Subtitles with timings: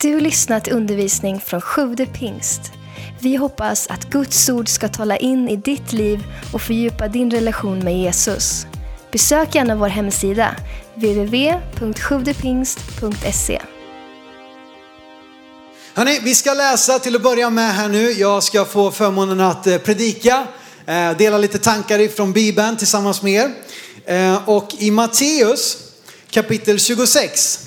[0.00, 2.60] Du har lyssnat till undervisning från Sjude pingst.
[3.20, 7.78] Vi hoppas att Guds ord ska tala in i ditt liv och fördjupa din relation
[7.78, 8.66] med Jesus.
[9.12, 10.56] Besök gärna vår hemsida,
[10.94, 13.62] www.sjuvdepingst.se.
[15.94, 18.10] Hörrni, vi ska läsa till att börja med här nu.
[18.10, 20.46] Jag ska få förmånen att eh, predika,
[20.86, 23.50] eh, dela lite tankar ifrån Bibeln tillsammans med er.
[24.04, 25.76] Eh, och i Matteus
[26.30, 27.65] kapitel 26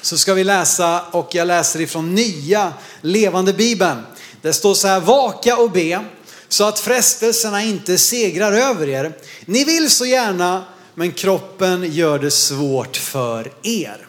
[0.00, 4.02] så ska vi läsa och jag läser ifrån nya levande Bibeln.
[4.42, 6.04] Det står så här, vaka och be
[6.48, 9.12] så att frestelserna inte segrar över er.
[9.44, 10.64] Ni vill så gärna
[10.94, 14.06] men kroppen gör det svårt för er.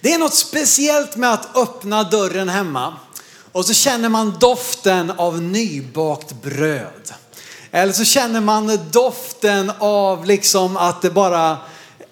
[0.00, 2.96] Det är något speciellt med att öppna dörren hemma
[3.52, 7.14] och så känner man doften av nybakt bröd.
[7.70, 11.58] Eller så känner man doften av liksom att det bara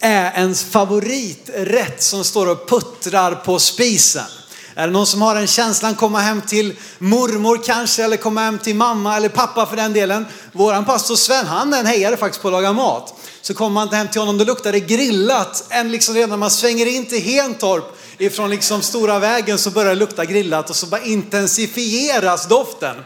[0.00, 4.24] är ens favoriträtt som står och puttrar på spisen.
[4.74, 8.58] Är det någon som har den känslan, komma hem till mormor kanske, eller komma hem
[8.58, 10.26] till mamma eller pappa för den delen.
[10.52, 13.14] Våran pastor Sven, han är en hejare faktiskt på att laga mat.
[13.42, 15.64] Så kommer man hem till honom, då luktar det grillat.
[15.70, 17.84] Än liksom redan när man svänger in till Hentorp
[18.18, 22.96] ifrån liksom stora vägen så börjar det lukta grillat och så bara intensifieras doften.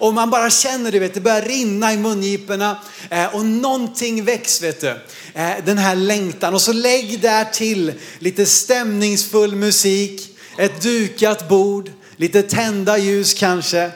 [0.00, 2.78] Och man bara känner det, vet, det börjar rinna i mungiporna
[3.10, 5.00] eh, och någonting väcks vet du.
[5.34, 6.54] Eh, den här längtan.
[6.54, 13.90] Och så lägg där till lite stämningsfull musik, ett dukat bord, lite tända ljus kanske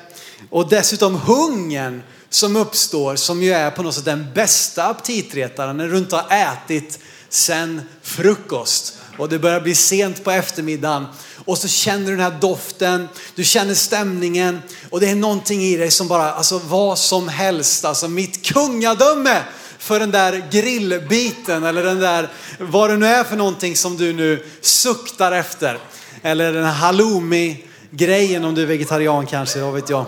[0.51, 5.77] och dessutom hungern som uppstår som ju är på något sätt den bästa aptitretaren.
[5.77, 8.99] När du inte har ätit sen frukost.
[9.19, 11.07] Och det börjar bli sent på eftermiddagen
[11.45, 15.77] och så känner du den här doften, du känner stämningen och det är någonting i
[15.77, 19.43] dig som bara, alltså vad som helst, alltså mitt kungadöme
[19.79, 22.29] för den där grillbiten eller den där,
[22.59, 25.79] vad det nu är för någonting som du nu suktar efter.
[26.23, 30.05] Eller den här halloumi-grejen om du är vegetarian kanske, vad vet jag.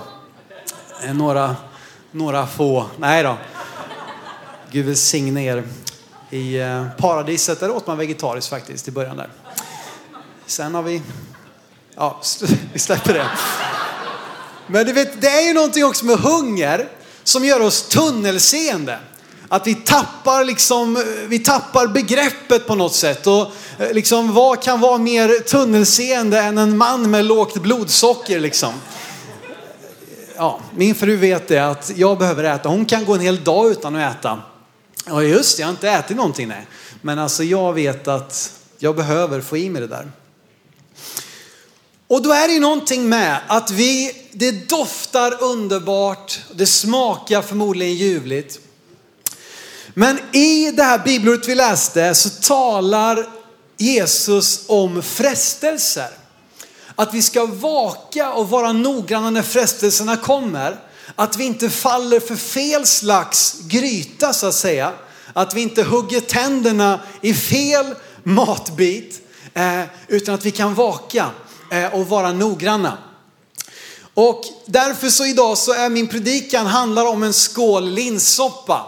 [1.04, 1.56] Eh, några,
[2.10, 3.38] några få, nej då.
[4.70, 5.64] Gud välsigne er.
[6.30, 9.28] I eh, paradiset där åt man vegetariskt faktiskt i början där.
[10.46, 11.02] Sen har vi,
[11.96, 12.20] ja
[12.72, 13.28] vi släpper det.
[14.66, 16.88] Men du vet, det är ju någonting också med hunger
[17.24, 18.98] som gör oss tunnelseende.
[19.48, 23.26] Att vi tappar, liksom, vi tappar begreppet på något sätt.
[23.26, 28.40] Och eh, liksom, vad kan vara mer tunnelseende än en man med lågt blodsocker?
[28.40, 28.72] Liksom?
[30.36, 32.68] Ja, min fru vet det att jag behöver äta.
[32.68, 34.42] Hon kan gå en hel dag utan att äta.
[35.06, 36.66] Ja just det, jag har inte ätit någonting nej.
[37.02, 40.10] Men alltså jag vet att jag behöver få i mig det där.
[42.08, 47.94] Och då är det ju någonting med att vi, det doftar underbart, det smakar förmodligen
[47.94, 48.60] ljuvligt.
[49.94, 53.26] Men i det här bibelordet vi läste så talar
[53.76, 56.10] Jesus om frestelser.
[56.94, 60.76] Att vi ska vaka och vara noggranna när frestelserna kommer.
[61.14, 64.92] Att vi inte faller för fel slags gryta så att säga.
[65.32, 69.20] Att vi inte hugger tänderna i fel matbit.
[69.54, 71.30] Eh, utan att vi kan vaka
[71.70, 72.98] Eh, och vara noggranna.
[74.14, 78.86] Och därför så idag så är min predikan handlar om en skål linssoppa.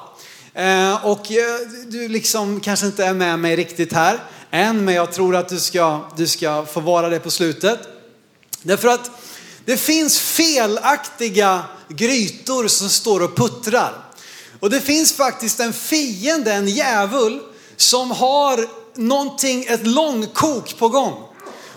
[0.55, 4.19] Eh, och eh, du liksom kanske inte är med mig riktigt här
[4.51, 7.79] än, men jag tror att du ska, du ska få vara det på slutet.
[8.63, 9.11] Därför att
[9.65, 14.05] det finns felaktiga grytor som står och puttrar.
[14.61, 17.41] Och det finns faktiskt en fiende, en djävul,
[17.77, 21.28] som har någonting, ett långkok på gång.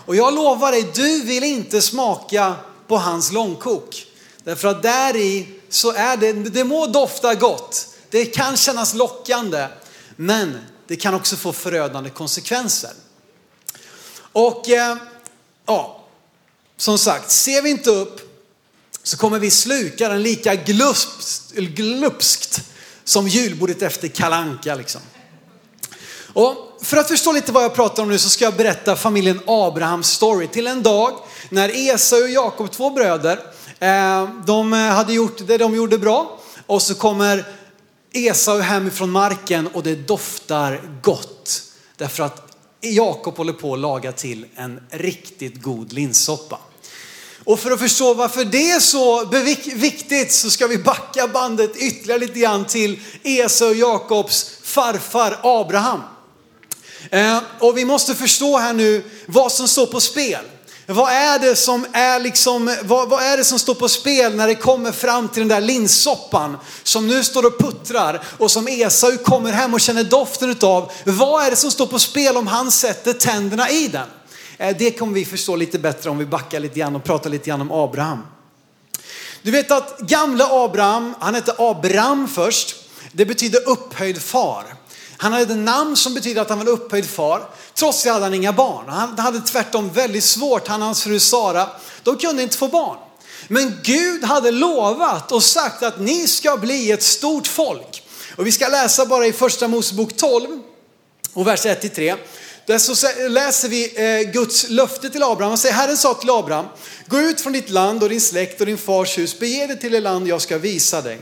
[0.06, 2.54] Och jag lovar dig, du vill inte smaka
[2.88, 4.06] på hans långkok.
[4.44, 9.66] Därför att där i så är det, det må dofta gott, det kan kännas lockande,
[10.16, 12.90] men det kan också få förödande konsekvenser.
[14.32, 14.96] Och eh,
[15.66, 16.04] ja,
[16.76, 18.32] som sagt, ser vi inte upp
[19.02, 22.60] så kommer vi sluka den lika glupskt, glupskt
[23.04, 25.00] som julbordet efter kalanka liksom.
[26.34, 29.40] Och för att förstå lite vad jag pratar om nu så ska jag berätta familjen
[29.46, 31.12] Abrahams story till en dag
[31.48, 33.38] när Esau och Jakob, två bröder,
[33.78, 37.44] eh, de hade gjort det de gjorde bra och så kommer
[38.12, 41.62] Esau hem ifrån marken och det doftar gott.
[41.96, 46.58] Därför att Jakob håller på att laga till en riktigt god linssoppa.
[47.44, 49.24] Och för att förstå varför det är så
[49.74, 56.00] viktigt så ska vi backa bandet ytterligare lite grann till Esau och Jakobs farfar Abraham.
[57.10, 60.44] Eh, och vi måste förstå här nu vad som står på spel.
[60.86, 64.46] Vad är det som är liksom, vad, vad, är det som står på spel när
[64.46, 69.16] det kommer fram till den där linssoppan som nu står och puttrar och som Esau
[69.16, 70.92] kommer hem och känner doften utav.
[71.04, 74.08] Vad är det som står på spel om han sätter tänderna i den?
[74.58, 77.50] Eh, det kommer vi förstå lite bättre om vi backar lite grann och pratar lite
[77.50, 78.18] grann om Abraham.
[79.42, 82.76] Du vet att gamla Abraham, han hette Abraham först.
[83.12, 84.64] Det betyder upphöjd far.
[85.22, 87.42] Han hade ett namn som betyder att han var en upphöjd far.
[87.74, 88.88] Trots det hade han inga barn.
[88.88, 91.68] Han hade tvärtom väldigt svårt, han och hans fru Sara.
[92.02, 92.96] De kunde inte få barn.
[93.48, 98.02] Men Gud hade lovat och sagt att ni ska bli ett stort folk.
[98.36, 100.62] Och vi ska läsa bara i första Mosebok 12
[101.32, 102.16] och vers 1-3.
[102.66, 105.50] Där så läser vi eh, Guds löfte till Abraham.
[105.50, 106.66] Han säger, Herren sa till Abraham,
[107.06, 109.92] gå ut från ditt land och din släkt och din fars hus, bege dig till
[109.92, 111.20] det land jag ska visa dig.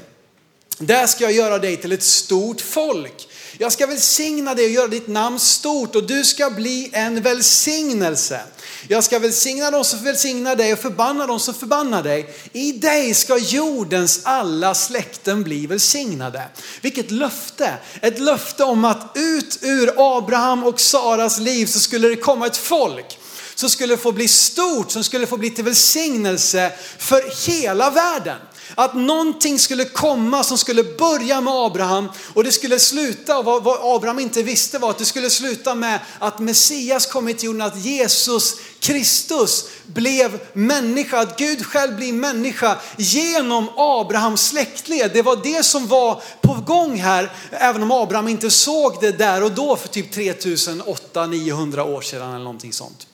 [0.79, 3.27] Där ska jag göra dig till ett stort folk.
[3.59, 8.41] Jag ska välsigna dig och göra ditt namn stort och du ska bli en välsignelse.
[8.89, 12.35] Jag ska välsigna dem som välsignar dig och förbanna dem som förbannar dig.
[12.53, 16.43] I dig ska jordens alla släkten bli välsignade.
[16.81, 17.75] Vilket löfte!
[18.03, 22.57] Ett löfte om att ut ur Abraham och Saras liv så skulle det komma ett
[22.57, 23.19] folk
[23.55, 28.37] som skulle få bli stort, som skulle få bli till välsignelse för hela världen.
[28.75, 33.97] Att någonting skulle komma som skulle börja med Abraham och det skulle sluta, och vad
[33.97, 37.85] Abraham inte visste var att det skulle sluta med att Messias kom till jorden, att
[37.85, 45.11] Jesus Kristus blev människa, att Gud själv blir människa genom Abrahams släktled.
[45.13, 49.43] Det var det som var på gång här, även om Abraham inte såg det där
[49.43, 53.07] och då för typ 3800-900 år sedan eller någonting sånt.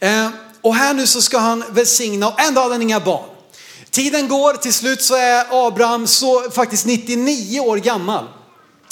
[0.00, 0.28] Eh,
[0.60, 3.33] och här nu så ska han välsigna och ändå hade han inga barn.
[3.94, 8.24] Tiden går, till slut så är Abraham så, faktiskt 99 år gammal.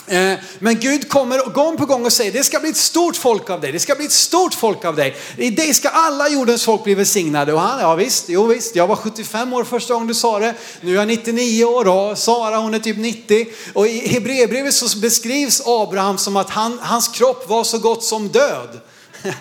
[0.06, 3.50] Eh, men Gud kommer gång på gång och säger, det ska bli ett stort folk
[3.50, 5.16] av dig, det ska bli ett stort folk av dig.
[5.36, 7.52] I dig ska alla jordens folk bli välsignade.
[7.52, 10.54] Och han, ja visst, jo visst, jag var 75 år första gången du sa det,
[10.80, 13.46] nu är jag 99 år och Sara hon är typ 90.
[13.72, 18.28] Och i Hebreerbrevet så beskrivs Abraham som att han, hans kropp var så gott som
[18.28, 18.80] död.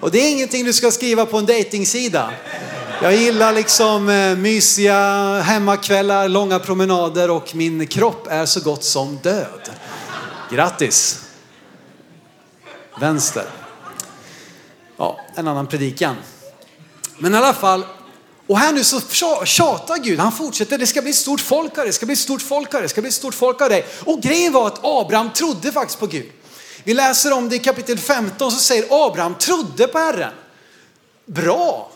[0.00, 2.30] Och det är ingenting du ska skriva på en dejtingsida.
[3.04, 4.98] Jag gillar liksom eh, mysiga
[5.40, 9.70] hemmakvällar, långa promenader och min kropp är så gott som död.
[10.50, 11.20] Grattis!
[13.00, 13.44] Vänster.
[14.96, 16.16] Ja, en annan predikan.
[17.18, 17.86] Men i alla fall,
[18.46, 19.00] och här nu så
[19.44, 22.12] tjatar Gud, han fortsätter, det ska bli ett stort folk av det, det ska bli
[22.12, 23.86] ett stort folk av det, det ska bli ett stort folk av dig.
[24.04, 26.30] Och grejen var att Abraham trodde faktiskt på Gud.
[26.84, 30.32] Vi läser om det i kapitel 15 så säger Abraham trodde på Herren.
[31.26, 31.90] Bra!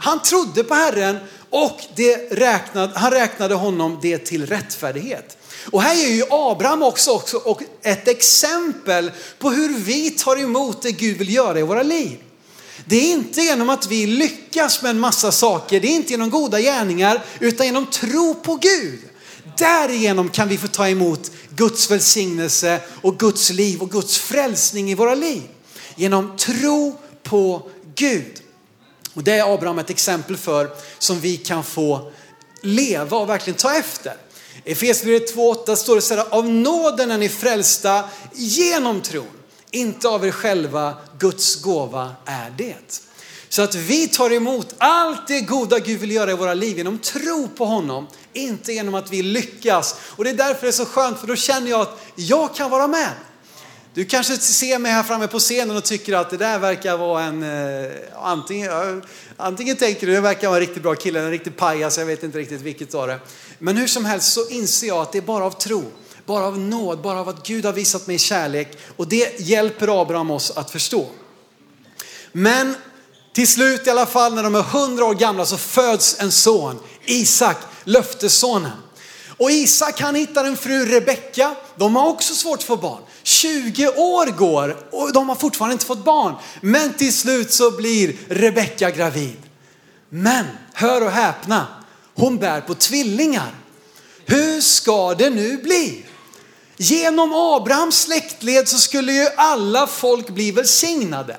[0.00, 1.18] Han trodde på Herren
[1.50, 5.36] och det räknade, han räknade honom det till rättfärdighet.
[5.70, 7.40] Och här är ju Abraham också, också
[7.82, 12.18] ett exempel på hur vi tar emot det Gud vill göra i våra liv.
[12.84, 16.30] Det är inte genom att vi lyckas med en massa saker, det är inte genom
[16.30, 18.98] goda gärningar, utan genom tro på Gud.
[19.58, 24.94] Därigenom kan vi få ta emot Guds välsignelse och Guds liv och Guds frälsning i
[24.94, 25.42] våra liv.
[25.96, 28.42] Genom tro på Gud.
[29.14, 32.12] Och det är Abraham ett exempel för som vi kan få
[32.60, 34.16] leva och verkligen ta efter.
[34.64, 38.04] I Efesierbrevet 2.8 står det så här, av nåden är ni frälsta
[38.34, 39.26] genom tron.
[39.70, 43.02] Inte av er själva, Guds gåva är det.
[43.48, 46.98] Så att vi tar emot allt det goda Gud vill göra i våra liv genom
[46.98, 49.96] tro på honom, inte genom att vi lyckas.
[50.00, 52.70] Och det är därför det är så skönt, för då känner jag att jag kan
[52.70, 53.10] vara med.
[53.94, 57.22] Du kanske ser mig här framme på scenen och tycker att det där verkar vara
[57.22, 57.90] en, eh,
[58.22, 59.02] antingen,
[59.36, 62.22] antingen tänker du det verkar vara en riktigt bra kille, en riktig pajas, jag vet
[62.22, 63.18] inte riktigt vilket av det.
[63.58, 65.84] Men hur som helst så inser jag att det är bara av tro,
[66.26, 70.30] bara av nåd, bara av att Gud har visat mig kärlek och det hjälper Abraham
[70.30, 71.06] oss att förstå.
[72.32, 72.74] Men
[73.32, 76.78] till slut i alla fall när de är hundra år gamla så föds en son,
[77.04, 78.72] Isak, löftessonen.
[79.40, 83.02] Och Isak han hittar en fru Rebecka, de har också svårt att få barn.
[83.22, 86.34] 20 år går och de har fortfarande inte fått barn.
[86.60, 89.36] Men till slut så blir Rebecka gravid.
[90.08, 91.66] Men hör och häpna,
[92.14, 93.54] hon bär på tvillingar.
[94.26, 96.04] Hur ska det nu bli?
[96.76, 101.36] Genom Abrahams släktled så skulle ju alla folk bli välsignade.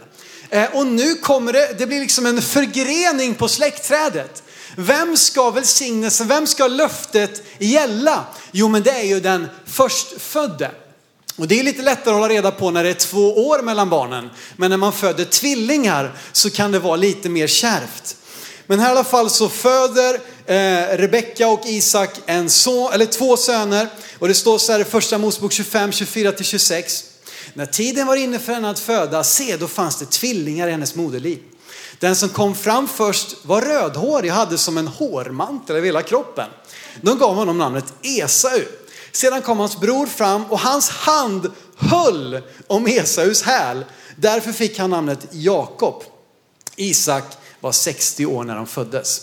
[0.50, 4.44] Eh, och nu kommer det, det blir liksom en förgrening på släktträdet.
[4.76, 8.26] Vem ska välsignelsen, vem ska löftet gälla?
[8.52, 10.72] Jo men det är ju den förstfödde.
[11.36, 13.90] Och det är lite lättare att hålla reda på när det är två år mellan
[13.90, 14.30] barnen.
[14.56, 18.16] Men när man föder tvillingar så kan det vara lite mer kärvt.
[18.68, 20.14] Men här i alla fall så föder
[20.46, 23.88] eh, Rebecka och Isak en son, eller två söner.
[24.20, 27.04] Och det står så här i första Mosebok 25, 24-26.
[27.54, 30.96] När tiden var inne för henne att föda, se då fanns det tvillingar i hennes
[30.96, 31.40] moderliv.
[32.02, 36.50] Den som kom fram först var rödhårig och hade som en hårmantel över hela kroppen.
[37.02, 38.62] De gav honom namnet Esau.
[39.12, 43.86] Sedan kom hans bror fram och hans hand höll om Esaus häl.
[44.16, 46.04] Därför fick han namnet Jakob.
[46.76, 47.24] Isak
[47.60, 49.22] var 60 år när de föddes.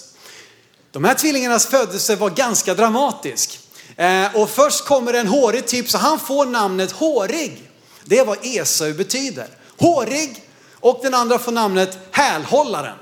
[0.90, 3.60] De här tvillingarnas födelse var ganska dramatisk.
[3.96, 7.70] Eh, och först kommer en hårig typ så han får namnet hårig.
[8.04, 9.48] Det är vad Esau betyder.
[9.78, 10.47] Hårig
[10.80, 12.96] och den andra får namnet hälhållaren.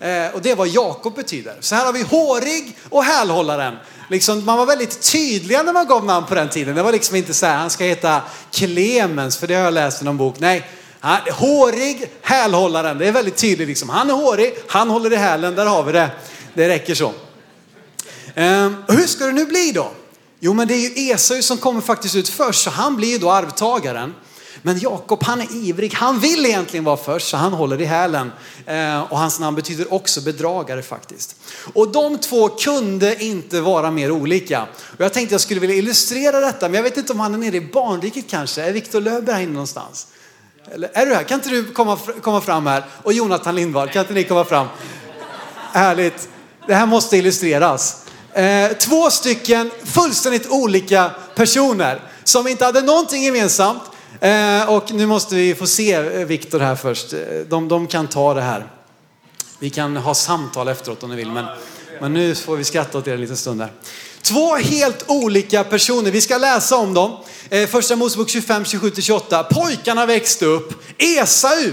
[0.00, 1.56] Eh, och det är vad Jakob betyder.
[1.60, 3.76] Så här har vi hårig och hälhållaren.
[4.10, 6.76] Liksom, man var väldigt tydliga när man gav namn på den tiden.
[6.76, 10.02] Det var liksom inte så här, han ska heta Clemens, för det har jag läst
[10.02, 10.34] i någon bok.
[10.38, 10.68] Nej,
[11.00, 12.98] han, hårig, hälhållaren.
[12.98, 13.88] Det är väldigt tydligt liksom.
[13.88, 16.10] Han är hårig, han håller i hälen, där har vi det.
[16.54, 17.12] Det räcker så.
[18.34, 19.90] Eh, hur ska det nu bli då?
[20.40, 23.18] Jo, men det är ju Esau som kommer faktiskt ut först, så han blir ju
[23.18, 24.14] då arvtagaren.
[24.62, 28.32] Men Jakob han är ivrig, han vill egentligen vara först så han håller i hälen.
[28.66, 31.36] Eh, och hans namn betyder också bedragare faktiskt.
[31.74, 34.66] Och de två kunde inte vara mer olika.
[34.98, 37.38] Och jag tänkte jag skulle vilja illustrera detta, men jag vet inte om han är
[37.38, 38.62] nere i barnriket kanske.
[38.62, 40.06] Är Viktor Löfberg här inne någonstans?
[40.72, 41.22] Eller är du här?
[41.22, 42.84] Kan inte du komma, komma fram här?
[43.02, 44.66] Och Jonathan Lindvall, kan inte ni komma fram?
[45.72, 46.28] Härligt.
[46.66, 48.04] Det här måste illustreras.
[48.32, 53.82] Eh, två stycken fullständigt olika personer som inte hade någonting gemensamt.
[54.20, 57.12] Eh, och nu måste vi få se eh, Viktor här först.
[57.12, 58.66] Eh, de, de kan ta det här.
[59.58, 61.46] Vi kan ha samtal efteråt om ni vill, men,
[62.00, 63.72] men nu får vi skratta åt er en liten stund där.
[64.22, 67.16] Två helt olika personer, vi ska läsa om dem.
[67.50, 69.42] Eh, första Mosebok 25, 27-28.
[69.42, 70.84] Pojkarna växte upp.
[70.98, 71.72] Esau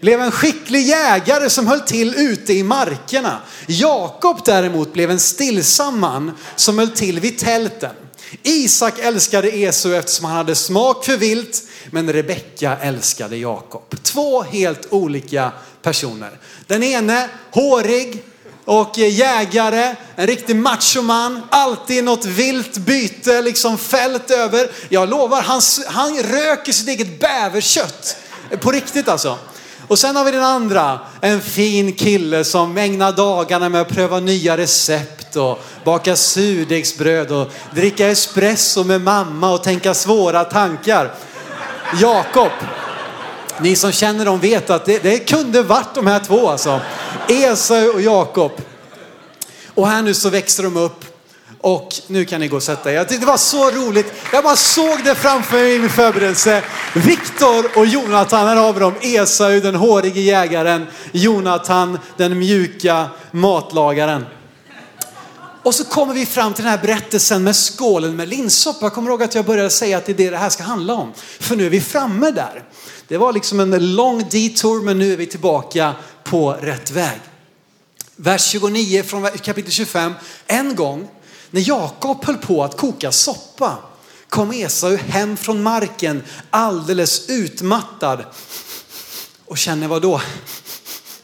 [0.00, 3.40] blev en skicklig jägare som höll till ute i markerna.
[3.66, 7.94] Jakob däremot blev en stillsam man som höll till vid tälten.
[8.42, 14.02] Isak älskade Esau eftersom han hade smak för vilt, men Rebecka älskade Jakob.
[14.02, 16.30] Två helt olika personer.
[16.66, 18.24] Den ene hårig
[18.64, 24.70] och jägare, en riktig machoman, alltid något vilt byte, liksom fält över.
[24.88, 28.16] Jag lovar, han, han röker sitt eget bäverkött.
[28.60, 29.38] På riktigt alltså.
[29.90, 34.20] Och sen har vi den andra, en fin kille som ägnar dagarna med att pröva
[34.20, 41.14] nya recept och baka surdegsbröd och dricka espresso med mamma och tänka svåra tankar.
[42.00, 42.50] Jakob,
[43.60, 46.80] ni som känner dem vet att det, det kunde varit de här två alltså.
[47.28, 48.52] Esau och Jakob.
[49.74, 51.04] Och här nu så växer de upp
[51.60, 52.94] och nu kan ni gå och sätta er.
[52.94, 54.12] Jag tyckte det var så roligt.
[54.32, 56.62] Jag bara såg det framför mig i min förberedelse.
[56.94, 58.94] Viktor och Jonathan, här har vi dem.
[59.00, 60.86] Esau, den hårige jägaren.
[61.12, 64.26] Jonathan, den mjuka matlagaren.
[65.62, 68.78] Och så kommer vi fram till den här berättelsen med skålen med linssoppa.
[68.84, 70.94] Jag kommer ihåg att jag började säga att det är det det här ska handla
[70.94, 71.12] om.
[71.40, 72.64] För nu är vi framme där.
[73.08, 77.20] Det var liksom en lång detour men nu är vi tillbaka på rätt väg.
[78.16, 80.14] Vers 29 från kapitel 25.
[80.46, 81.08] En gång
[81.50, 83.78] när Jakob höll på att koka soppa
[84.28, 88.24] kom Esau hem från marken alldeles utmattad
[89.46, 90.20] och känner vad då?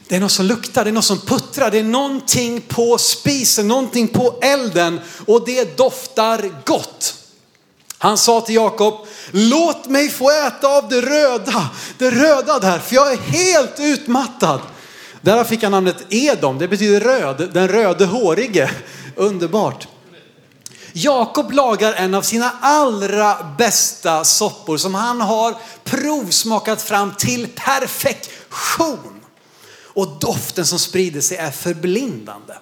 [0.09, 3.69] Det är något som luktar, det är något som puttrar, det är någonting på spisen,
[3.69, 7.15] någonting på elden och det doftar gott.
[7.99, 8.95] Han sa till Jakob,
[9.31, 14.61] låt mig få äta av det röda, det röda där, för jag är helt utmattad.
[15.21, 18.71] Därav fick han namnet Edom, det betyder röd, den röde hårige.
[19.17, 19.89] Underbart.
[20.99, 29.21] Jakob lagar en av sina allra bästa soppor som han har provsmakat fram till perfektion.
[29.83, 32.55] Och doften som sprider sig är förblindande.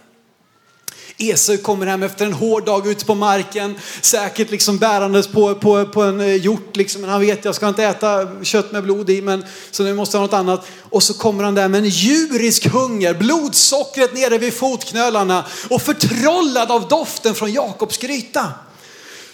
[1.18, 5.86] Esau kommer hem efter en hård dag ute på marken, säkert liksom bärandes på, på,
[5.86, 6.76] på en eh, hjort.
[6.76, 7.00] Liksom.
[7.00, 10.16] Men han vet, jag ska inte äta kött med blod i, men, så nu måste
[10.16, 10.66] jag ha något annat.
[10.82, 16.70] Och så kommer han där med en djurisk hunger, blodsockret nere vid fotknölarna och förtrollad
[16.70, 18.52] av doften från Jakobs gryta.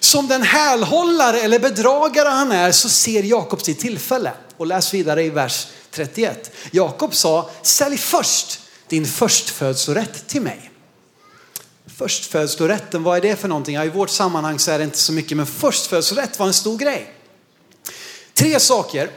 [0.00, 4.32] Som den hälhållare eller bedragare han är så ser Jakob sitt tillfälle.
[4.56, 6.52] Och läs vidare i vers 31.
[6.70, 10.69] Jakob sa, sälj först din förstfödslorätt till mig.
[12.00, 13.74] Förstfödslorätten, vad är det för någonting?
[13.74, 16.78] Ja, I vårt sammanhang så är det inte så mycket, men förstfödslorätt var en stor
[16.78, 17.14] grej.
[18.34, 19.10] Tre saker.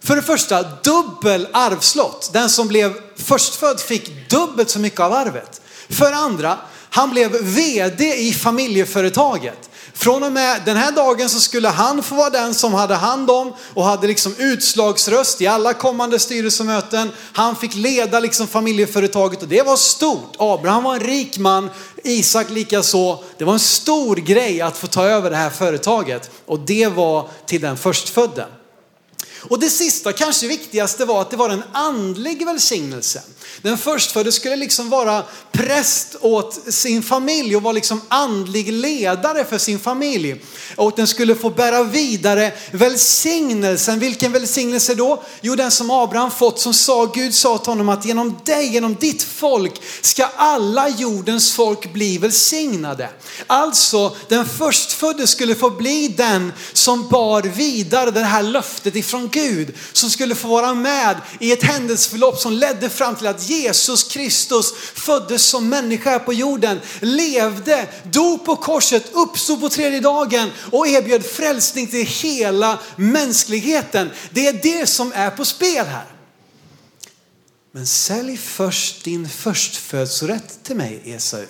[0.00, 2.30] För det första, dubbel arvslott.
[2.32, 5.60] Den som blev förstfödd fick dubbelt så mycket av arvet.
[5.88, 6.58] För det andra,
[6.90, 9.67] han blev vd i familjeföretaget.
[9.98, 13.30] Från och med den här dagen så skulle han få vara den som hade hand
[13.30, 17.10] om och hade liksom utslagsröst i alla kommande styrelsemöten.
[17.32, 20.36] Han fick leda liksom familjeföretaget och det var stort.
[20.38, 21.70] Abraham var en rik man,
[22.04, 23.18] Isak likaså.
[23.38, 27.28] Det var en stor grej att få ta över det här företaget och det var
[27.46, 28.46] till den förstfödde.
[29.40, 33.22] Och det sista, kanske viktigaste var att det var en andlig välsignelse.
[33.62, 39.58] Den förstfödde skulle liksom vara präst åt sin familj och vara liksom andlig ledare för
[39.58, 40.42] sin familj.
[40.76, 43.98] Och den skulle få bära vidare välsignelsen.
[43.98, 45.22] Vilken välsignelse då?
[45.40, 48.94] Jo, den som Abraham fått som sa, Gud sa till honom att genom dig, genom
[48.94, 53.08] ditt folk ska alla jordens folk bli välsignade.
[53.46, 59.74] Alltså, den förstfödde skulle få bli den som bar vidare det här löftet ifrån Gud.
[59.92, 64.72] Som skulle få vara med i ett händelseförlopp som ledde fram till att Jesus Kristus
[64.94, 70.88] föddes som människa här på jorden, levde, dog på korset, uppstod på tredje dagen och
[70.88, 74.10] erbjöd frälsning till hela mänskligheten.
[74.30, 76.06] Det är det som är på spel här.
[77.72, 81.44] Men sälj först din förstfödslorätt till mig Esau,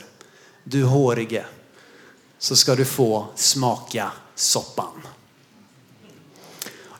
[0.64, 1.44] du hårige,
[2.38, 5.02] så ska du få smaka soppan.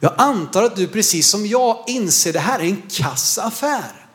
[0.00, 4.07] Jag antar att du precis som jag inser det här är en kass affär.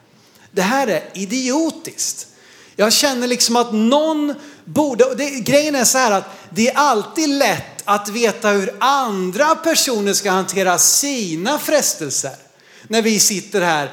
[0.55, 2.27] Det här är idiotiskt.
[2.75, 4.33] Jag känner liksom att någon
[4.65, 9.55] borde, det, grejen är så här att det är alltid lätt att veta hur andra
[9.55, 12.35] personer ska hantera sina frestelser.
[12.87, 13.91] När vi sitter här,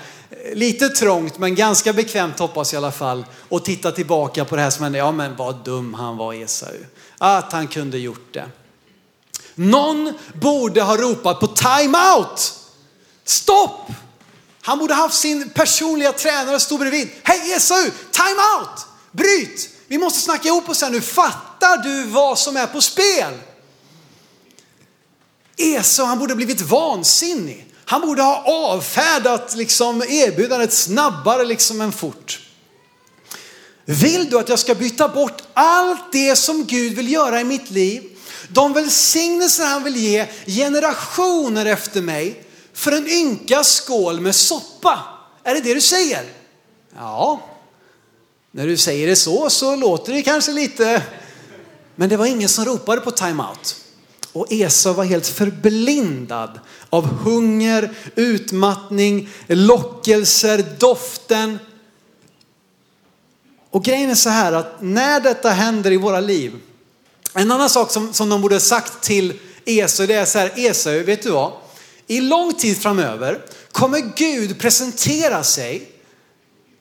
[0.54, 4.62] lite trångt men ganska bekvämt hoppas jag i alla fall, och tittar tillbaka på det
[4.62, 4.98] här som hände.
[4.98, 6.76] Ja men vad dum han var Esau.
[7.18, 8.44] Att han kunde gjort det.
[9.54, 12.54] Någon borde ha ropat på time out.
[13.24, 13.90] Stopp!
[14.62, 17.08] Han borde haft sin personliga tränare stå bredvid.
[17.22, 18.86] Hej Esau, time out!
[19.12, 19.68] Bryt!
[19.88, 21.00] Vi måste snacka ihop oss här nu.
[21.00, 23.34] Fattar du vad som är på spel?
[25.56, 27.66] Esau, han borde blivit vansinnig.
[27.84, 32.40] Han borde ha avfärdat liksom erbjudandet snabbare liksom än fort.
[33.84, 37.70] Vill du att jag ska byta bort allt det som Gud vill göra i mitt
[37.70, 38.02] liv?
[38.48, 42.44] De välsignelser han vill ge generationer efter mig
[42.80, 44.98] för en ynka skål med soppa.
[45.44, 46.24] Är det det du säger?
[46.96, 47.40] Ja,
[48.50, 51.02] när du säger det så så låter det kanske lite,
[51.96, 53.76] men det var ingen som ropade på timeout.
[54.32, 56.60] Och Esau var helt förblindad
[56.90, 61.58] av hunger, utmattning, lockelser, doften.
[63.70, 66.56] Och grejen är så här att när detta händer i våra liv,
[67.34, 71.02] en annan sak som, som de borde sagt till Esau, det är så här, Esau,
[71.02, 71.52] vet du vad?
[72.10, 75.92] I lång tid framöver kommer Gud presentera sig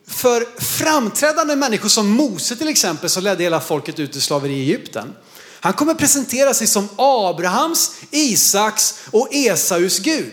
[0.06, 4.60] för framträdande människor som Mose till exempel som ledde hela folket ut ur slaveri i
[4.60, 5.12] Egypten.
[5.60, 10.32] Han kommer presentera sig som Abrahams, Isaks och Esaus Gud.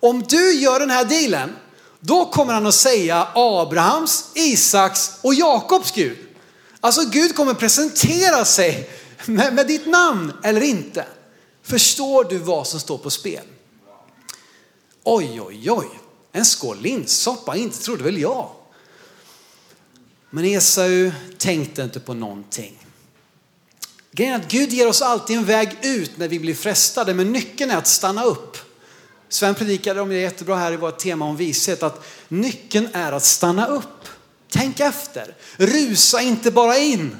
[0.00, 1.50] Om du gör den här dealen,
[2.00, 6.18] då kommer han att säga Abrahams, Isaks och Jakobs Gud.
[6.80, 8.90] Alltså Gud kommer presentera sig
[9.26, 11.04] med, med ditt namn eller inte.
[11.62, 13.44] Förstår du vad som står på spel?
[15.10, 15.88] Oj, oj, oj,
[16.32, 18.50] en skål linssoppa, inte trodde väl jag.
[20.30, 22.86] Men Esau tänkte inte på någonting.
[24.12, 27.32] Grejen är att Gud ger oss alltid en väg ut när vi blir frestade, men
[27.32, 28.56] nyckeln är att stanna upp.
[29.28, 33.24] Sven predikade om det jättebra här i vårt tema om vishet, att nyckeln är att
[33.24, 34.08] stanna upp.
[34.48, 37.16] Tänk efter, rusa inte bara in.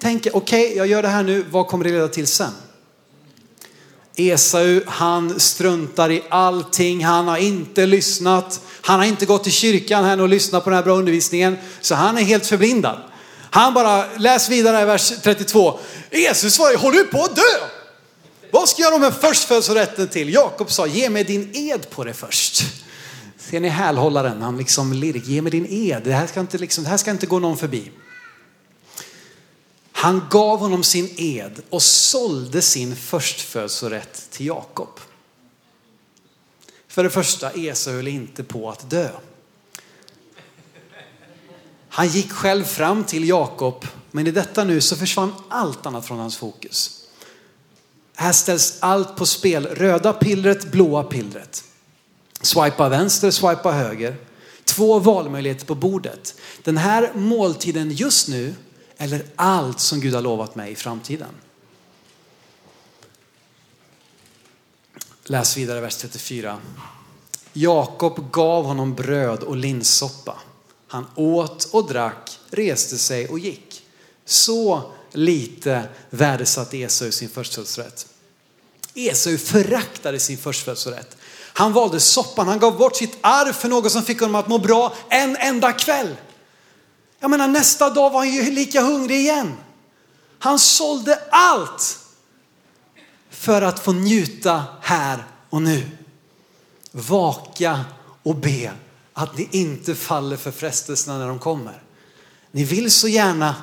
[0.00, 2.52] Tänk, okej, okay, jag gör det här nu, vad kommer det leda till sen?
[4.16, 7.04] Esau, han struntar i allting.
[7.04, 8.60] Han har inte lyssnat.
[8.80, 11.56] Han har inte gått till kyrkan här och lyssnat på den här bra undervisningen.
[11.80, 12.98] Så han är helt förblindad.
[13.50, 15.78] Han bara, läs vidare i vers 32.
[16.10, 17.42] Jesus svarade, håller du på att dö?
[18.50, 20.34] Vad ska jag göra med förstfödslorätten till?
[20.34, 22.64] Jakob sa, ge mig din ed på det först.
[23.38, 24.42] Ser ni hälhållaren?
[24.42, 26.02] Han liksom lirk, ge mig din ed.
[26.04, 27.90] Det här ska inte, liksom, det här ska inte gå någon förbi.
[29.96, 35.00] Han gav honom sin ed och sålde sin förstfödslorätt till Jakob.
[36.88, 39.08] För det första, Esau höll inte på att dö.
[41.88, 46.18] Han gick själv fram till Jakob, men i detta nu så försvann allt annat från
[46.18, 47.06] hans fokus.
[48.14, 49.66] Här ställs allt på spel.
[49.66, 51.64] Röda pillret, blåa pillret.
[52.40, 54.16] Swipa vänster, swipa höger.
[54.64, 56.34] Två valmöjligheter på bordet.
[56.62, 58.54] Den här måltiden just nu
[58.98, 61.34] eller allt som Gud har lovat mig i framtiden.
[65.24, 66.58] Läs vidare vers 34.
[67.52, 70.38] Jakob gav honom bröd och linssoppa.
[70.88, 73.82] Han åt och drack, reste sig och gick.
[74.24, 78.06] Så lite värdesatte Esau sin förstfödslorätt.
[78.94, 81.16] Esau föraktade sin förstfödslorätt.
[81.52, 84.58] Han valde soppan, han gav bort sitt arv för något som fick honom att må
[84.58, 86.16] bra en enda kväll.
[87.18, 89.56] Jag menar nästa dag var han ju lika hungrig igen.
[90.38, 91.98] Han sålde allt
[93.30, 95.90] för att få njuta här och nu.
[96.92, 97.84] vaka
[98.22, 98.72] och be
[99.12, 101.82] att ni inte faller för frestelserna när de kommer.
[102.50, 103.54] Ni vill så gärna,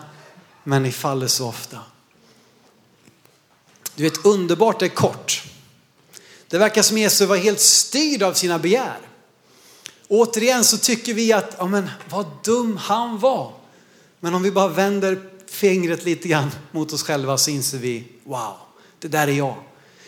[0.64, 1.80] men ni faller så ofta.
[3.96, 5.44] Du vet, underbart är kort.
[6.48, 9.00] Det verkar som Jesus var helt styrd av sina begär.
[10.14, 13.52] Återigen så tycker vi att, ja men vad dum han var.
[14.20, 18.54] Men om vi bara vänder fingret lite grann mot oss själva så inser vi, wow,
[19.00, 19.56] det där är jag.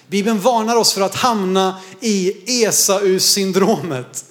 [0.07, 4.25] Bibeln varnar oss för att hamna i Esau-syndromet.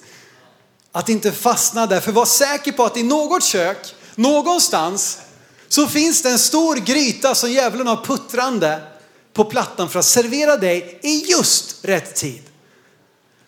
[0.91, 5.19] Att inte fastna där, för var säker på att i något kök, någonstans,
[5.67, 8.81] så finns det en stor gryta som djävulen har puttrande
[9.33, 12.41] på plattan för att servera dig i just rätt tid.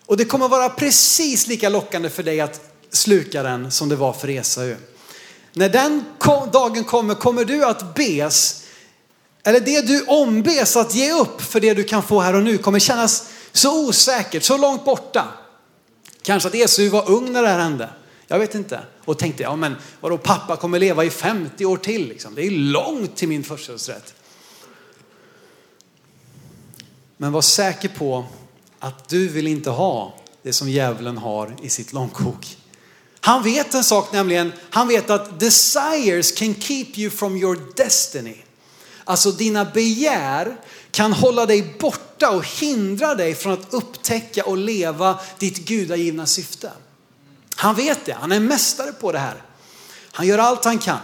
[0.08, 4.12] Och det kommer vara precis lika lockande för dig att sluka den som det var
[4.12, 4.74] för Esau.
[5.52, 6.04] När den
[6.52, 8.64] dagen kommer, kommer du att bes,
[9.42, 12.58] eller det du ombes att ge upp för det du kan få här och nu
[12.58, 15.28] kommer kännas så osäkert, så långt borta.
[16.22, 17.90] Kanske att Esau var ung när det här hände.
[18.26, 18.80] Jag vet inte.
[19.04, 22.34] Och tänkte, ja men vadå pappa kommer leva i 50 år till liksom.
[22.34, 24.14] Det är långt till min förstfödslorätt.
[27.16, 28.26] Men var säker på
[28.80, 32.56] att du vill inte ha det som djävulen har i sitt långkok.
[33.20, 38.36] Han vet en sak nämligen, han vet att desires can keep you from your destiny.
[39.04, 40.56] Alltså dina begär
[40.90, 46.70] kan hålla dig borta och hindra dig från att upptäcka och leva ditt gudagivna syfte.
[47.56, 49.42] Han vet det, han är mästare på det här.
[50.12, 50.98] Han gör allt han kan.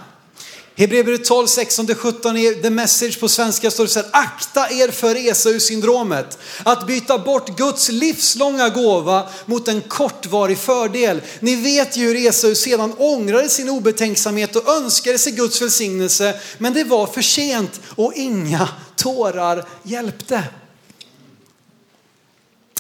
[0.76, 5.14] Hebreerbrevet 12, 16-17 i the message på svenska står det så här, akta er för
[5.30, 6.38] Esau-syndromet.
[6.62, 11.22] Att byta bort Guds livslånga gåva mot en kortvarig fördel.
[11.40, 16.40] Ni vet ju hur Esau sedan ångrade sin obetänksamhet och önskade sig Guds välsignelse.
[16.58, 20.44] Men det var för sent och inga tårar hjälpte.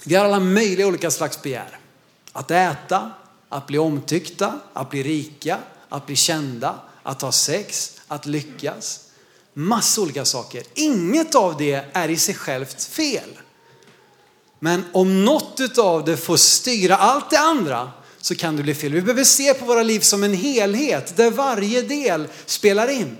[0.04, 1.78] Vi har alla möjliga olika slags begär.
[2.32, 3.10] Att äta,
[3.48, 9.00] att bli omtyckta, att bli rika, att bli kända, att ha sex, att lyckas.
[9.54, 10.62] Massa olika saker.
[10.74, 13.38] Inget av det är i sig självt fel.
[14.60, 17.90] Men om något av det får styra allt det andra
[18.20, 18.92] så kan det bli fel.
[18.92, 23.16] Vi behöver se på våra liv som en helhet där varje del spelar in.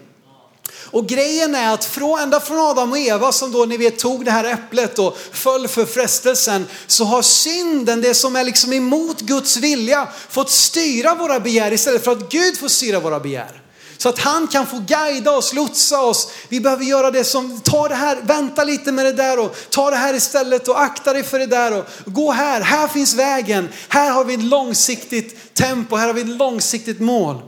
[0.95, 4.25] Och grejen är att från, ända från Adam och Eva som då ni vet tog
[4.25, 9.21] det här äpplet och föll för frestelsen så har synden, det som är liksom emot
[9.21, 13.64] Guds vilja, fått styra våra begär istället för att Gud får styra våra begär.
[13.99, 16.31] Så att han kan få guida oss, lotsa oss.
[16.49, 19.91] Vi behöver göra det som, ta det här, vänta lite med det där och ta
[19.91, 23.69] det här istället och akta dig för det där och gå här, här finns vägen.
[23.89, 27.43] Här har vi ett långsiktigt tempo, här har vi ett långsiktigt mål.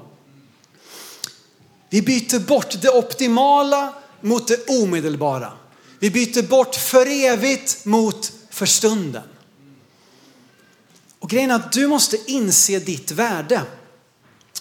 [1.91, 5.53] Vi byter bort det optimala mot det omedelbara.
[5.99, 9.23] Vi byter bort för evigt mot för stunden.
[11.19, 13.63] Och grejen är att du måste inse ditt värde.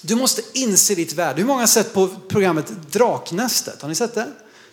[0.07, 1.41] Du måste inse ditt värde.
[1.41, 3.81] Hur många har sett på programmet Draknästet?
[3.81, 4.27] Har ni sett det?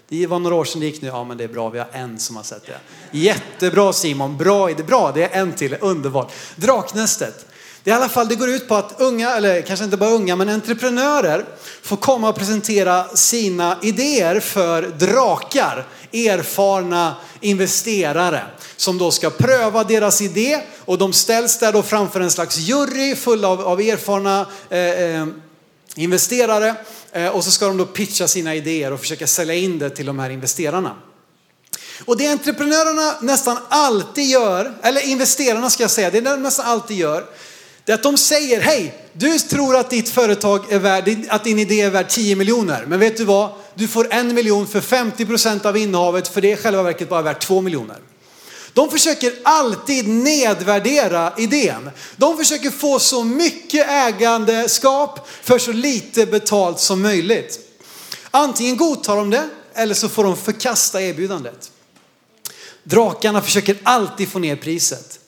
[0.08, 1.08] Det var några år sedan det gick nu.
[1.08, 1.68] Ja, men det är bra.
[1.68, 2.80] Vi har en som har sett det.
[3.18, 4.36] Jättebra Simon.
[4.36, 5.12] Bra, det bra.
[5.12, 5.76] Det är en till.
[5.80, 6.32] Underbart.
[6.56, 7.46] Draknästet.
[7.84, 10.36] Det, i alla fall, det går ut på att unga, eller kanske inte bara unga,
[10.36, 11.44] men entreprenörer
[11.82, 18.42] får komma och presentera sina idéer för drakar, erfarna investerare
[18.82, 23.16] som då ska pröva deras idé och de ställs där då framför en slags jury
[23.16, 25.26] full av, av erfarna eh, eh,
[25.96, 26.74] investerare
[27.12, 30.06] eh, och så ska de då pitcha sina idéer och försöka sälja in det till
[30.06, 30.96] de här investerarna.
[32.04, 36.96] Och det entreprenörerna nästan alltid gör, eller investerarna ska jag säga, det de nästan alltid
[36.96, 37.24] gör,
[37.84, 41.58] det är att de säger, hej, du tror att ditt företag är värd, att din
[41.58, 42.84] idé är värd 10 miljoner.
[42.88, 43.50] Men vet du vad?
[43.74, 47.08] Du får en miljon för 50 procent av innehavet för det är i själva verket
[47.08, 47.96] bara värt 2 miljoner.
[48.74, 51.90] De försöker alltid nedvärdera idén.
[52.16, 57.58] De försöker få så mycket ägandeskap för så lite betalt som möjligt.
[58.30, 61.70] Antingen godtar de det eller så får de förkasta erbjudandet.
[62.84, 65.18] Drakarna försöker alltid få ner priset.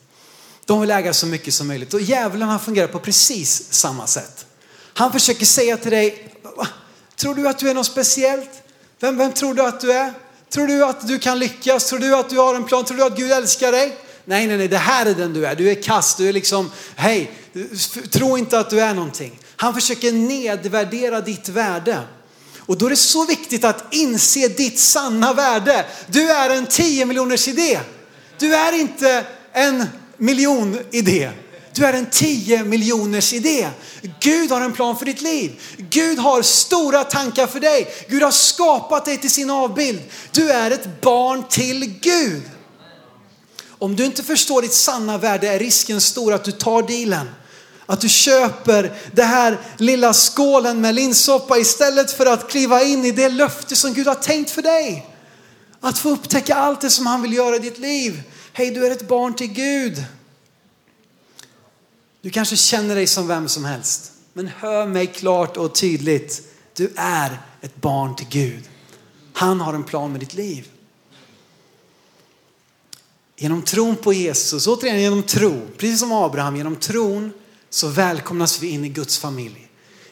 [0.64, 4.46] De vill äga så mycket som möjligt och djävulen han fungerar på precis samma sätt.
[4.94, 6.34] Han försöker säga till dig,
[7.16, 8.50] tror du att du är något speciellt?
[9.00, 10.12] Vem, vem tror du att du är?
[10.50, 11.88] Tror du att du kan lyckas?
[11.88, 12.84] Tror du att du har en plan?
[12.84, 13.96] Tror du att Gud älskar dig?
[14.24, 15.54] Nej, nej, nej, det här är den du är.
[15.54, 17.30] Du är kast, du är liksom, hej,
[18.10, 19.40] tro inte att du är någonting.
[19.56, 21.98] Han försöker nedvärdera ditt värde.
[22.58, 25.86] Och då är det så viktigt att inse ditt sanna värde.
[26.06, 27.80] Du är en 10 miljoners idé.
[28.38, 29.84] Du är inte en
[30.16, 31.30] miljon idé.
[31.74, 33.68] Du är en 10 miljoners idé.
[34.20, 35.60] Gud har en plan för ditt liv.
[35.76, 37.94] Gud har stora tankar för dig.
[38.08, 40.00] Gud har skapat dig till sin avbild.
[40.32, 42.42] Du är ett barn till Gud.
[43.68, 47.30] Om du inte förstår ditt sanna värde är risken stor att du tar dealen.
[47.86, 53.10] Att du köper den här lilla skålen med linssoppa istället för att kliva in i
[53.10, 55.06] det löfte som Gud har tänkt för dig.
[55.80, 58.22] Att få upptäcka allt det som han vill göra i ditt liv.
[58.52, 60.04] Hej, du är ett barn till Gud.
[62.24, 64.12] Du kanske känner dig som vem som helst.
[64.32, 66.42] Men hör mig klart och tydligt.
[66.76, 68.62] Du är ett barn till Gud.
[69.32, 70.68] Han har en plan med ditt liv.
[73.36, 77.32] Genom tron på Jesus, återigen genom tro, precis som Abraham, genom tron
[77.70, 79.68] så välkomnas vi in i Guds familj.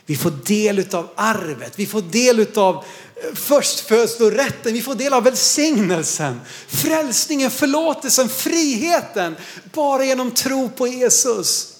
[0.06, 5.24] Vi får del av arvet, vi får del av eh, förstfödslorätten, vi får del av
[5.24, 9.36] välsignelsen, frälsningen, förlåtelsen, friheten.
[9.72, 11.71] Bara genom tro på Jesus.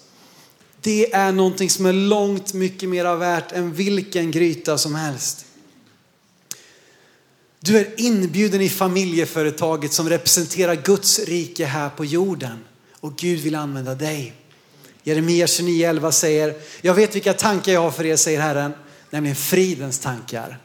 [0.83, 5.47] Det är någonting som är långt mycket mer värt än vilken gryta som helst.
[7.61, 12.65] Du är inbjuden i familjeföretaget som representerar Guds rike här på jorden.
[13.01, 14.35] Och Gud vill använda dig.
[15.03, 18.73] Jeremia 29.11 säger, jag vet vilka tankar jag har för er, säger Herren,
[19.11, 20.59] nämligen fridens tankar.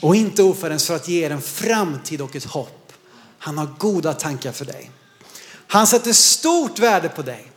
[0.00, 2.92] Och inte ofärdens för att ge er en framtid och ett hopp.
[3.38, 4.90] Han har goda tankar för dig.
[5.66, 7.52] Han sätter stort värde på dig.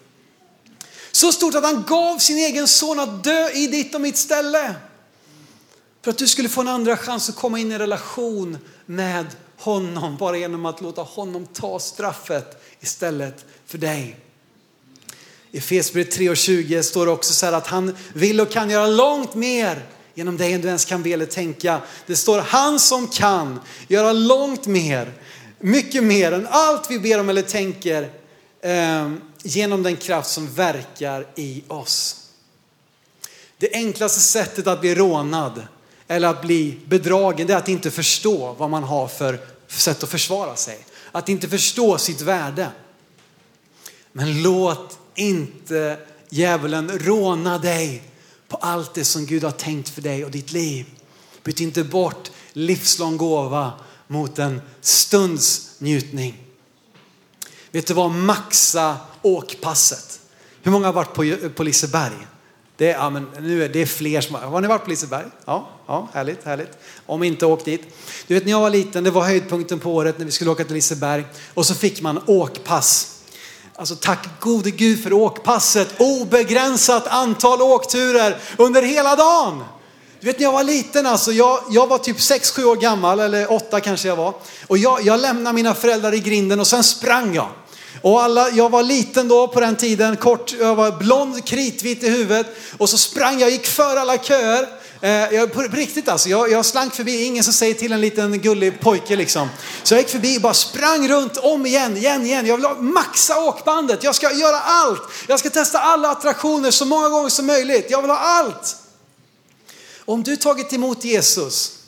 [1.19, 4.75] Så stort att han gav sin egen son att dö i ditt och mitt ställe.
[6.01, 9.25] För att du skulle få en andra chans att komma in i relation med
[9.58, 14.17] honom bara genom att låta honom ta straffet istället för dig.
[15.51, 19.36] I Efesierbrevet 3.20 står det också så här att han vill och kan göra långt
[19.36, 21.82] mer genom dig än du ens kan be eller tänka.
[22.05, 25.13] Det står han som kan göra långt mer,
[25.60, 28.12] mycket mer än allt vi ber om eller tänker
[28.62, 29.10] eh,
[29.43, 32.15] genom den kraft som verkar i oss.
[33.58, 35.67] Det enklaste sättet att bli rånad
[36.08, 40.10] eller att bli bedragen, det är att inte förstå vad man har för sätt att
[40.10, 40.86] försvara sig.
[41.12, 42.71] Att inte förstå sitt värde.
[44.12, 45.99] Men låt inte
[46.30, 48.04] djävulen råna dig
[48.47, 50.86] på allt det som Gud har tänkt för dig och ditt liv.
[51.43, 53.73] Byt inte bort livslång gåva
[54.08, 56.48] mot en stunds njutning.
[57.71, 58.12] Vet du vad?
[58.12, 60.19] Maxa åkpasset.
[60.62, 62.27] Hur många har varit på, på Liseberg?
[62.77, 64.41] Det, ja, men nu är det fler som har.
[64.41, 65.25] Har ni varit på Liseberg?
[65.45, 66.77] Ja, ja, härligt, härligt.
[67.05, 67.82] Om inte åk dit.
[68.27, 70.63] Du vet när jag var liten, det var höjdpunkten på året när vi skulle åka
[70.63, 73.15] till Liseberg och så fick man åkpass.
[73.75, 75.93] Alltså tack gode Gud för åkpasset.
[75.97, 79.63] Obegränsat antal åkturer under hela dagen.
[80.21, 83.51] Du vet när jag var liten alltså, jag, jag var typ 6-7 år gammal, eller
[83.51, 84.34] 8 kanske jag var.
[84.67, 87.49] Och jag, jag lämnade mina föräldrar i grinden och sen sprang jag.
[88.01, 92.10] Och alla, jag var liten då på den tiden, kort, jag var blond, kritvit i
[92.10, 92.47] huvudet.
[92.77, 94.67] Och så sprang jag, gick för alla köer.
[95.01, 98.39] Eh, jag, på, riktigt alltså, jag, jag slank förbi, ingen som säger till en liten
[98.39, 99.49] gullig pojke liksom.
[99.84, 102.45] Så jag gick förbi och bara sprang runt om igen, igen, igen.
[102.45, 105.01] Jag vill maxa åkbandet, jag ska göra allt.
[105.27, 107.88] Jag ska testa alla attraktioner så många gånger som möjligt.
[107.89, 108.75] Jag vill ha allt.
[110.10, 111.80] Om du tagit emot Jesus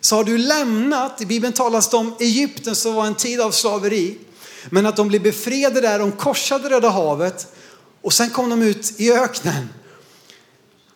[0.00, 3.50] så har du lämnat, i Bibeln talas det om Egypten som var en tid av
[3.50, 4.18] slaveri.
[4.70, 7.46] Men att de blev befriade där, de korsade Röda havet
[8.02, 9.68] och sen kom de ut i öknen.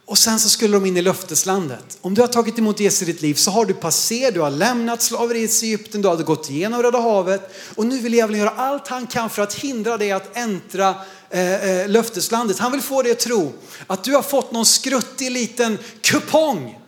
[0.05, 1.99] Och sen så skulle de in i löfteslandet.
[2.01, 4.51] Om du har tagit emot Jesus i ditt liv så har du passerat, du har
[4.51, 8.51] lämnat slaveriet i Egypten, du har gått igenom Röda havet och nu vill djävulen göra
[8.51, 10.95] allt han kan för att hindra dig att äntra
[11.35, 12.59] Eh, eh, löfteslandet.
[12.59, 13.53] Han vill få dig att tro
[13.87, 16.79] att du har fått någon skruttig liten kupong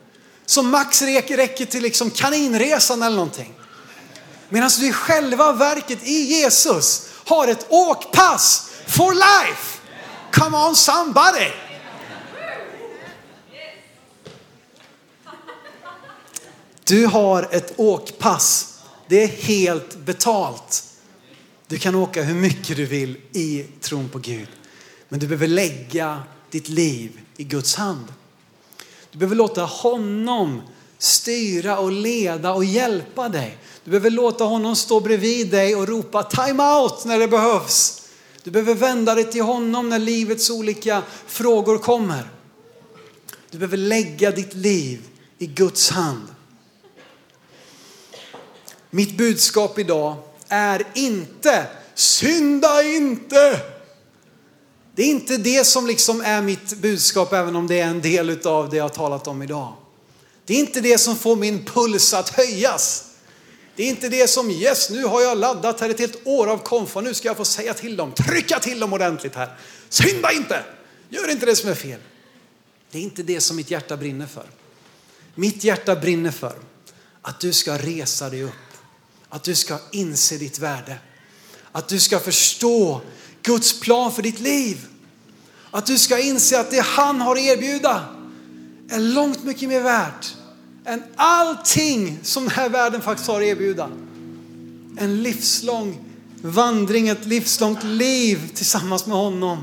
[0.47, 3.55] som max räcker till liksom kaninresan eller någonting.
[4.49, 9.79] Medan du i själva verket i Jesus har ett åkpass for life.
[10.31, 11.51] Come on somebody!
[16.85, 18.79] Du har ett åkpass.
[19.09, 20.85] Det är helt betalt.
[21.69, 24.49] Du kan åka hur mycket du vill i tron på Gud.
[25.09, 28.13] Men du behöver lägga ditt liv i Guds hand.
[29.11, 30.63] Du behöver låta honom
[30.99, 33.59] styra och leda och hjälpa dig.
[33.85, 38.09] Du behöver låta honom stå bredvid dig och ropa time out när det behövs.
[38.43, 42.31] Du behöver vända dig till honom när livets olika frågor kommer.
[43.51, 46.29] Du behöver lägga ditt liv i Guds hand.
[48.91, 50.17] Mitt budskap idag
[50.55, 53.61] är inte synda inte.
[54.95, 58.47] Det är inte det som liksom är mitt budskap även om det är en del
[58.47, 59.75] av det jag har talat om idag.
[60.47, 63.05] Det är inte det som får min puls att höjas.
[63.77, 66.59] Det är inte det som yes, nu har jag laddat här ett helt år av
[66.59, 69.57] konfa, nu ska jag få säga till dem, trycka till dem ordentligt här.
[69.89, 70.65] Synda inte!
[71.09, 72.01] Gör inte det som är fel.
[72.91, 74.47] Det är inte det som mitt hjärta brinner för.
[75.35, 76.55] Mitt hjärta brinner för
[77.23, 78.53] att du ska resa dig upp,
[79.35, 80.99] att du ska inse ditt värde,
[81.73, 83.01] Att du ska förstå
[83.43, 84.87] Guds plan för ditt liv.
[85.71, 88.05] Att du ska inse att det han har att erbjuda
[88.91, 90.35] är långt mycket mer värt
[90.85, 93.91] än allting som den här världen faktiskt har att erbjuda.
[94.99, 95.99] En livslång
[96.43, 99.59] vandring, ett livslångt liv tillsammans med honom.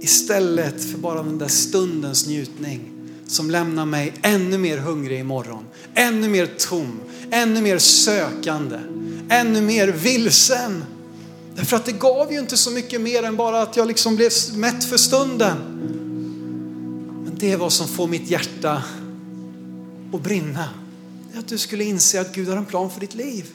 [0.00, 2.99] Istället för bara den där stundens njutning
[3.30, 5.64] som lämnar mig ännu mer hungrig imorgon.
[5.94, 8.78] Ännu mer tom, ännu mer sökande,
[9.28, 10.84] ännu mer vilsen.
[11.54, 14.32] Därför att det gav ju inte så mycket mer än bara att jag liksom blev
[14.54, 15.56] mätt för stunden.
[17.24, 18.82] Men det är vad som får mitt hjärta
[20.12, 20.68] att brinna.
[21.30, 23.46] Det är att du skulle inse att Gud har en plan för ditt liv.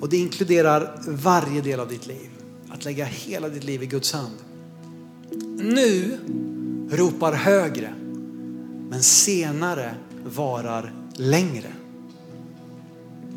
[0.00, 2.30] Och det inkluderar varje del av ditt liv.
[2.68, 4.34] Att lägga hela ditt liv i Guds hand.
[5.62, 6.18] Nu
[6.90, 7.94] ropar högre,
[8.88, 9.94] men senare
[10.24, 11.72] varar längre.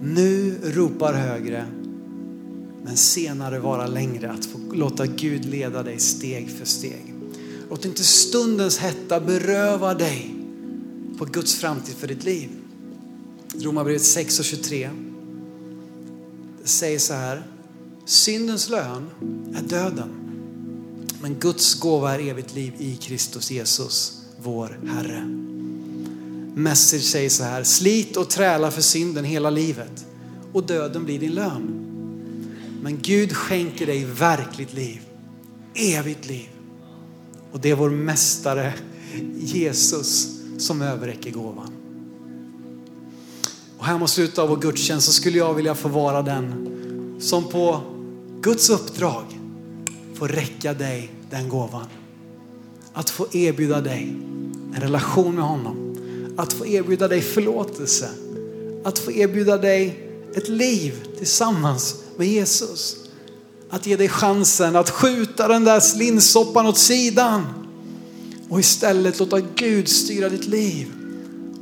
[0.01, 1.65] Nu ropar högre,
[2.83, 4.31] men senare vara längre.
[4.31, 7.13] Att få låta Gud leda dig steg för steg.
[7.69, 10.35] Låt inte stundens hetta beröva dig
[11.17, 12.49] på Guds framtid för ditt liv.
[13.61, 14.89] Romarbrevet 6 och 23
[16.63, 17.43] det säger så här.
[18.05, 19.09] Syndens lön
[19.55, 20.22] är döden.
[21.23, 25.23] Men Guds gåva är evigt liv i Kristus Jesus, vår Herre.
[26.55, 27.63] Message säger så här.
[27.63, 30.05] Slit och träla för synden hela livet
[30.53, 31.85] och döden blir din lön.
[32.81, 35.01] Men Gud skänker dig verkligt liv,
[35.75, 36.49] evigt liv.
[37.51, 38.73] Och det är vår mästare
[39.37, 41.71] Jesus som överräcker gåvan.
[43.77, 47.43] Och här mot slutet av vår gudstjänst så skulle jag vilja få vara den som
[47.43, 47.81] på
[48.41, 49.39] Guds uppdrag
[50.15, 51.87] får räcka dig den gåvan.
[52.93, 54.15] Att få erbjuda dig
[54.75, 55.95] en relation med honom.
[56.37, 58.09] Att få erbjuda dig förlåtelse.
[58.83, 62.95] Att få erbjuda dig ett liv tillsammans med Jesus.
[63.69, 67.45] Att ge dig chansen att skjuta den där linssoppan åt sidan
[68.49, 70.91] och istället låta Gud styra ditt liv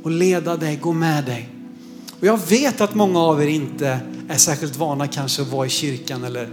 [0.02, 1.48] och leda dig, gå med dig.
[2.20, 5.70] Och jag vet att många av er inte är särskilt vana kanske att vara i
[5.70, 6.48] kyrkan eller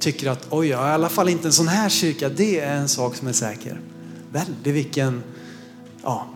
[0.00, 2.88] tycker att oj, ja, i alla fall inte en sån här kyrka, det är en
[2.88, 3.80] sak som är säker.
[4.32, 5.22] Väldigt vilken,
[6.02, 6.28] ja,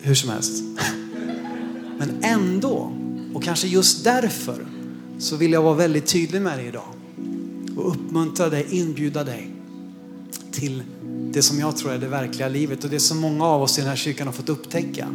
[0.00, 0.62] hur som helst.
[1.98, 2.92] Men ändå,
[3.34, 4.66] och kanske just därför,
[5.18, 6.94] så vill jag vara väldigt tydlig med dig idag
[7.76, 9.50] och uppmuntra dig, inbjuda dig
[10.52, 10.82] till
[11.32, 13.80] det som jag tror är det verkliga livet och det som många av oss i
[13.80, 15.08] den här kyrkan har fått upptäcka.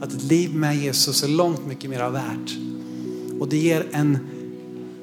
[0.00, 2.56] Att ett liv med Jesus är långt mycket mer värt.
[3.40, 4.18] Och det ger en,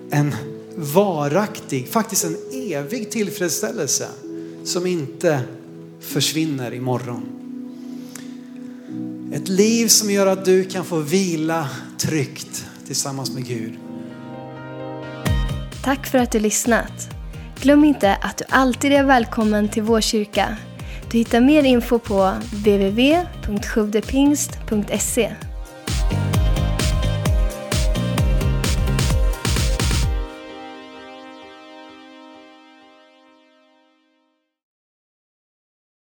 [0.10, 0.34] en
[0.76, 4.08] varaktig, faktiskt en evig tillfredsställelse
[4.64, 5.42] som inte
[6.00, 7.26] försvinner imorgon.
[9.34, 13.74] Ett liv som gör att du kan få vila tryggt tillsammans med Gud.
[15.84, 17.10] Tack för att du lyssnat.
[17.62, 20.58] Glöm inte att du alltid är välkommen till vår kyrka.
[21.12, 25.51] Du hittar mer info på www.sjuvdepingst.se